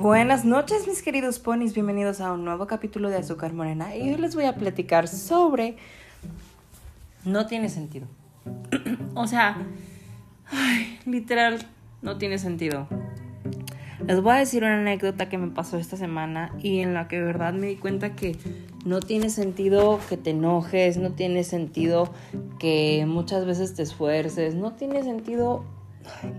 [0.00, 4.16] Buenas noches mis queridos ponis, bienvenidos a un nuevo capítulo de Azúcar Morena y hoy
[4.16, 5.76] les voy a platicar sobre...
[7.26, 8.06] No tiene sentido.
[9.14, 9.58] o sea,
[10.46, 11.58] ay, literal,
[12.00, 12.88] no tiene sentido.
[14.06, 17.16] Les voy a decir una anécdota que me pasó esta semana y en la que
[17.16, 18.38] de verdad me di cuenta que
[18.86, 22.10] no tiene sentido que te enojes, no tiene sentido
[22.58, 25.62] que muchas veces te esfuerces, no tiene sentido,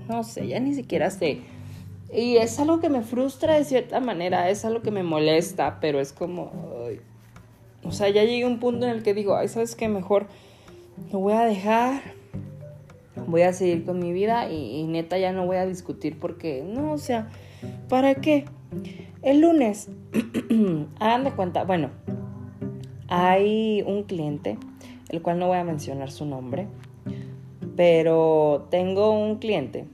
[0.09, 1.41] no sé, ya ni siquiera sé.
[2.13, 5.99] Y es algo que me frustra de cierta manera, es algo que me molesta, pero
[5.99, 6.51] es como,
[7.83, 9.87] o sea, ya llegué a un punto en el que digo, ay, ¿sabes qué?
[9.87, 10.27] Mejor
[11.11, 12.01] lo voy a dejar,
[13.27, 16.63] voy a seguir con mi vida y, y neta ya no voy a discutir porque,
[16.67, 17.29] no, o sea,
[17.89, 18.45] ¿Para qué?
[19.21, 19.89] El lunes,
[20.99, 21.89] hagan de cuenta, bueno,
[23.07, 24.57] hay un cliente,
[25.09, 26.67] el cual no voy a mencionar su nombre,
[27.75, 29.85] pero tengo un cliente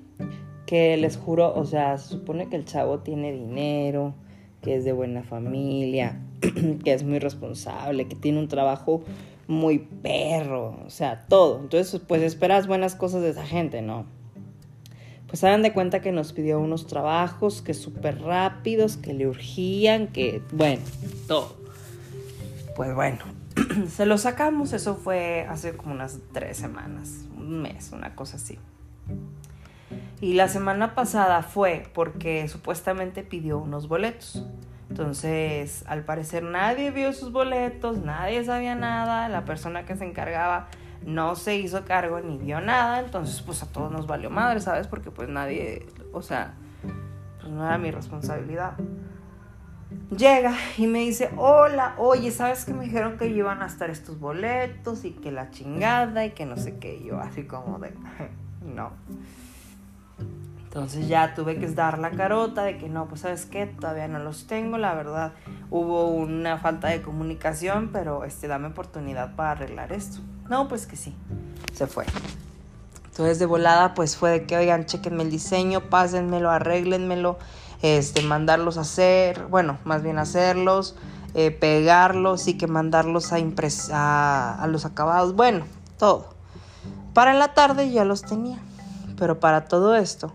[0.68, 4.14] que les juro, o sea, se supone que el chavo tiene dinero,
[4.62, 6.22] que es de buena familia,
[6.84, 9.02] que es muy responsable, que tiene un trabajo
[9.48, 11.60] muy perro, o sea, todo.
[11.60, 14.06] Entonces, pues esperas buenas cosas de esa gente, ¿no?
[15.28, 20.08] pues hagan de cuenta que nos pidió unos trabajos que súper rápidos, que le urgían,
[20.08, 20.82] que bueno,
[21.28, 21.58] todo.
[22.76, 23.20] Pues bueno,
[23.90, 28.58] se lo sacamos, eso fue hace como unas tres semanas, un mes, una cosa así.
[30.20, 34.46] Y la semana pasada fue porque supuestamente pidió unos boletos.
[34.90, 40.70] Entonces, al parecer nadie vio sus boletos, nadie sabía nada, la persona que se encargaba
[41.06, 44.88] no se hizo cargo ni vio nada, entonces pues a todos nos valió madre, ¿sabes?
[44.88, 46.54] Porque pues nadie, o sea,
[47.40, 48.74] pues no era mi responsabilidad.
[50.16, 54.20] Llega y me dice, hola, oye, ¿sabes que me dijeron que iban a estar estos
[54.20, 57.04] boletos y que la chingada y que no sé qué?
[57.04, 57.94] yo así como de,
[58.62, 58.92] no.
[60.78, 64.20] Entonces ya tuve que dar la carota de que no, pues sabes qué, todavía no
[64.20, 65.32] los tengo, la verdad
[65.72, 70.20] hubo una falta de comunicación, pero este, dame oportunidad para arreglar esto.
[70.48, 71.16] No, pues que sí,
[71.74, 72.06] se fue.
[73.06, 77.40] Entonces de volada pues fue de que, oigan, chequenme el diseño, pásenmelo, arréglenmelo,
[77.82, 80.96] este, mandarlos a hacer, bueno, más bien hacerlos,
[81.34, 83.38] eh, pegarlos y que mandarlos a,
[83.94, 85.66] a, a los acabados, bueno,
[85.98, 86.36] todo.
[87.16, 88.60] Para la tarde ya los tenía,
[89.18, 90.34] pero para todo esto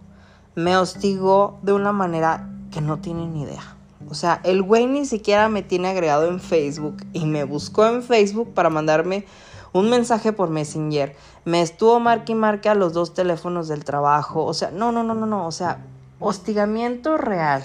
[0.55, 3.77] me hostigó de una manera que no tienen ni idea.
[4.09, 8.03] O sea, el güey ni siquiera me tiene agregado en Facebook y me buscó en
[8.03, 9.25] Facebook para mandarme
[9.73, 11.17] un mensaje por Messenger.
[11.45, 14.45] Me estuvo marque y marque a los dos teléfonos del trabajo.
[14.45, 15.47] O sea, no, no, no, no, no.
[15.47, 15.85] O sea,
[16.19, 17.65] hostigamiento real.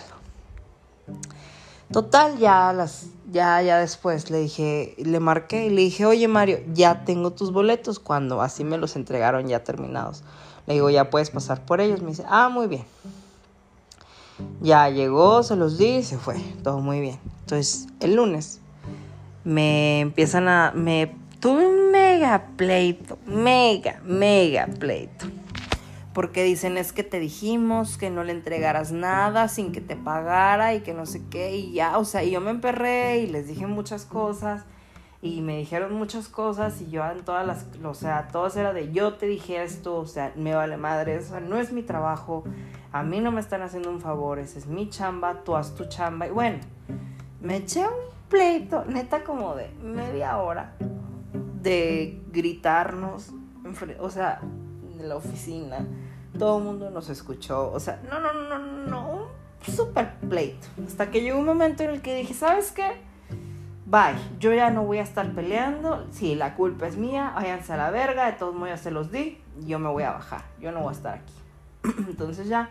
[1.92, 6.59] Total, ya las, ya, ya después le dije, le marqué y le dije, oye Mario,
[6.74, 10.24] ya tengo tus boletos cuando así me los entregaron ya terminados.
[10.67, 12.01] Le digo, ya puedes pasar por ellos.
[12.01, 12.83] Me dice, ah, muy bien.
[14.61, 16.35] Ya llegó, se los di se fue.
[16.63, 17.19] Todo muy bien.
[17.39, 18.59] Entonces, el lunes
[19.44, 20.73] me empiezan a.
[20.75, 23.17] Me tuve un mega pleito.
[23.25, 25.25] Mega, mega pleito.
[26.13, 30.73] Porque dicen es que te dijimos que no le entregaras nada sin que te pagara
[30.73, 31.55] y que no sé qué.
[31.55, 34.66] Y ya, o sea, y yo me emperré y les dije muchas cosas
[35.22, 38.91] y me dijeron muchas cosas y yo en todas las, o sea, todo era de
[38.91, 42.44] yo te dije esto, o sea, me vale madre, o sea, no es mi trabajo,
[42.91, 45.85] a mí no me están haciendo un favor, esa es mi chamba, tú haz tu
[45.85, 46.59] chamba y bueno,
[47.41, 47.94] me eché un
[48.29, 50.75] pleito, neta como de media hora
[51.61, 53.31] de gritarnos,
[53.99, 54.39] o sea,
[54.99, 55.88] en la oficina,
[56.38, 60.67] todo el mundo nos escuchó, o sea, no, no, no, no, no, un super pleito,
[60.85, 63.07] hasta que llegó un momento en el que dije, ¿sabes qué?
[63.88, 67.78] Bye, yo ya no voy a estar peleando, si la culpa es mía, váyanse a
[67.78, 70.72] la verga, de todos modos ya se los di, yo me voy a bajar, yo
[70.74, 71.34] no voy a estar aquí.
[72.09, 72.70] Entonces ya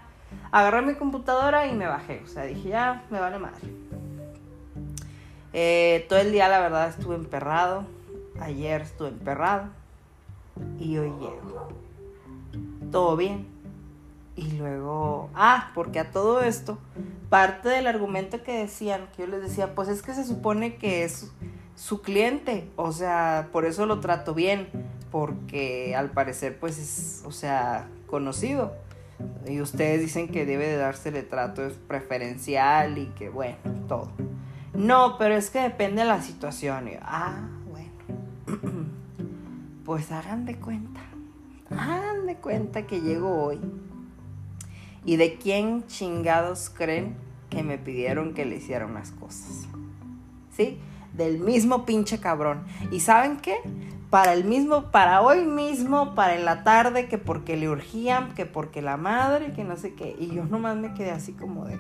[0.53, 3.63] agarré mi computadora y me bajé, o sea, dije ya, me vale madre.
[5.55, 7.85] Eh, todo el día la verdad estuve emperrado,
[8.39, 9.69] ayer estuve emperrado
[10.79, 11.69] y hoy llego.
[12.93, 13.56] Todo bien.
[14.37, 16.79] Y luego, ah, porque a todo esto
[17.31, 21.05] parte del argumento que decían, que yo les decía, pues es que se supone que
[21.05, 21.33] es
[21.75, 24.69] su cliente, o sea, por eso lo trato bien,
[25.11, 28.75] porque al parecer pues es, o sea, conocido.
[29.47, 33.57] Y ustedes dicen que debe de dársele trato preferencial y que bueno,
[33.89, 34.11] todo.
[34.75, 36.91] No, pero es que depende de la situación.
[37.01, 37.91] ah, bueno.
[39.87, 41.01] pues hagan de cuenta.
[41.71, 43.59] Hagan de cuenta que llego hoy
[45.07, 47.17] ¿Y de quién chingados creen
[47.49, 49.69] que me pidieron que le hiciera unas cosas?
[50.51, 50.81] ¿Sí?
[51.13, 52.65] Del mismo pinche cabrón.
[52.91, 53.57] ¿Y saben qué?
[54.11, 58.47] Para el mismo, para hoy mismo, para en la tarde, que porque le urgían, que
[58.47, 60.17] porque la madre, que no sé qué.
[60.19, 61.79] Y yo nomás me quedé así como de.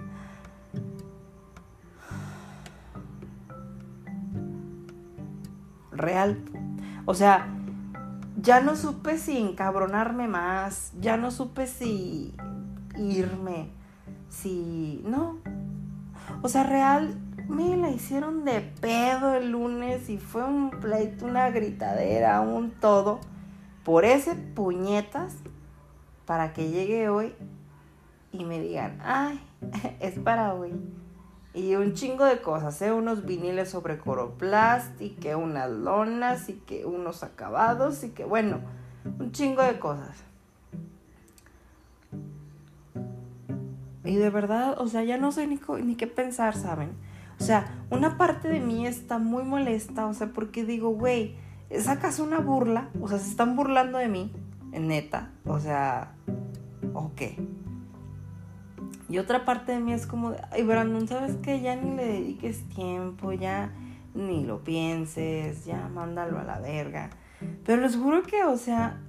[5.91, 6.39] Real.
[7.07, 7.49] O sea,
[8.41, 12.33] ya no supe si encabronarme más, ya no supe si
[12.99, 13.71] irme,
[14.29, 15.03] si...
[15.05, 15.39] No.
[16.43, 17.17] O sea, real,
[17.49, 23.21] me la hicieron de pedo el lunes y fue un pleito, una gritadera, un todo.
[23.85, 25.37] Por ese puñetas,
[26.25, 27.35] para que llegue hoy
[28.33, 29.41] y me digan, ay,
[30.01, 30.73] es para hoy.
[31.55, 32.93] Y un chingo de cosas, ¿eh?
[32.93, 38.61] Unos viniles sobre coroplast y que unas lonas y que unos acabados y que, bueno,
[39.19, 40.23] un chingo de cosas.
[44.07, 46.91] Y de verdad, o sea, ya no sé ni, ni qué pensar, ¿saben?
[47.41, 51.37] O sea, una parte de mí está muy molesta, o sea, porque digo, güey,
[51.69, 52.89] ¿es acaso una burla?
[53.01, 54.33] O sea, se están burlando de mí,
[54.73, 56.13] neta, o sea,
[56.95, 57.37] ¿o qué?
[59.09, 61.61] Y otra parte de mí es como, ay Brandon, ¿sabes qué?
[61.61, 63.73] Ya ni le dediques tiempo, ya
[64.15, 67.11] ni lo pienses, ya mándalo a la verga.
[67.65, 69.01] Pero les juro que, o sea,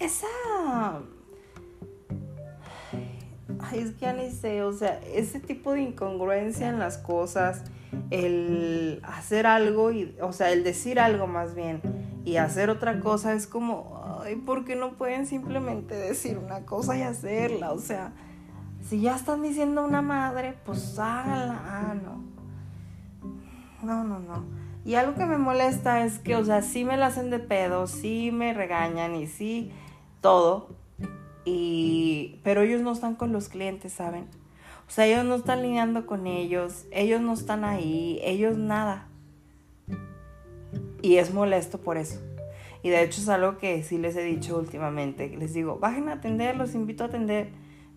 [0.00, 1.00] esa...
[3.66, 7.62] Ay, es que ya ni sé, o sea, ese tipo de incongruencia en las cosas,
[8.10, 11.80] el hacer algo, y, o sea, el decir algo más bien
[12.24, 16.96] y hacer otra cosa es como, ay, ¿por qué no pueden simplemente decir una cosa
[16.96, 17.72] y hacerla?
[17.72, 18.12] O sea,
[18.88, 21.60] si ya están diciendo una madre, pues háganla.
[21.64, 22.24] Ah, no.
[23.82, 24.44] No, no, no.
[24.86, 27.86] Y algo que me molesta es que, o sea, sí me la hacen de pedo,
[27.86, 29.70] sí me regañan y sí
[30.20, 30.68] todo.
[31.44, 34.26] Y, pero ellos no están con los clientes, ¿saben?
[34.86, 39.08] O sea, ellos no están lidiando con ellos, ellos no están ahí, ellos nada.
[41.02, 42.20] Y es molesto por eso.
[42.82, 45.34] Y de hecho es algo que sí les he dicho últimamente.
[45.38, 47.48] Les digo, bajen a atender, los invito a atender.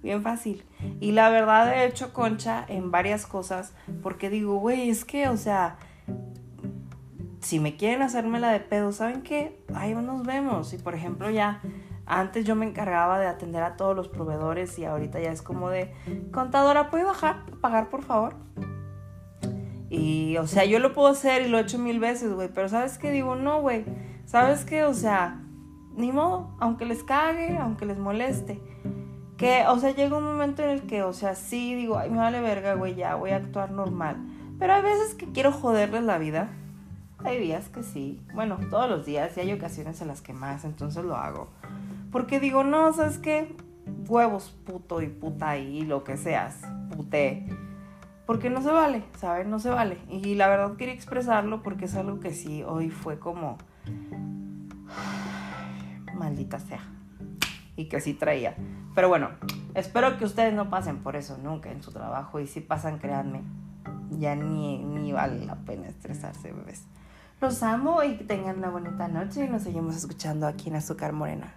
[0.02, 0.64] Bien fácil.
[1.02, 5.36] Y la verdad he hecho concha en varias cosas porque digo, güey, es que, o
[5.36, 5.78] sea,
[7.42, 9.58] si me quieren hacérmela de pedo, ¿saben qué?
[9.74, 10.74] Ahí nos vemos.
[10.74, 11.62] Y por ejemplo ya,
[12.08, 15.70] antes yo me encargaba de atender a todos los proveedores y ahorita ya es como
[15.70, 15.94] de,
[16.32, 18.36] contadora, ¿puede bajar, pagar por favor?
[19.90, 22.68] Y, o sea, yo lo puedo hacer y lo he hecho mil veces, güey, pero
[22.68, 23.12] ¿sabes qué?
[23.12, 23.86] Digo, no, güey
[24.28, 24.84] ¿Sabes qué?
[24.84, 25.40] O sea,
[25.96, 28.62] ni modo, aunque les cague, aunque les moleste.
[29.38, 32.18] Que, o sea, llega un momento en el que, o sea, sí digo, ay, me
[32.18, 34.18] vale verga, güey, ya voy a actuar normal.
[34.60, 36.50] Pero hay veces que quiero joderles la vida.
[37.24, 38.22] Hay días que sí.
[38.34, 41.48] Bueno, todos los días y hay ocasiones en las que más, entonces lo hago.
[42.12, 43.56] Porque digo, no, ¿sabes qué?
[44.08, 46.62] Huevos, puto y puta y lo que seas,
[46.96, 47.48] pute.
[48.26, 49.48] Porque no se vale, ¿sabes?
[49.48, 50.00] No se vale.
[50.10, 53.58] Y la verdad quería expresarlo porque es algo que sí, hoy fue como
[56.18, 56.82] Maldita sea.
[57.76, 58.56] Y que sí traía.
[58.96, 59.30] Pero bueno,
[59.76, 62.40] espero que ustedes no pasen por eso nunca en su trabajo.
[62.40, 63.44] Y si pasan, créanme,
[64.10, 66.84] ya ni, ni vale la pena estresarse, bebés.
[67.40, 71.14] Los amo y que tengan una bonita noche y nos seguimos escuchando aquí en Azúcar
[71.14, 71.54] Morena.